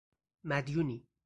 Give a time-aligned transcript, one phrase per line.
[0.43, 1.05] مدیونی